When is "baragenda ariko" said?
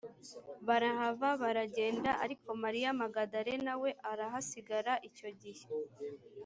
1.43-2.49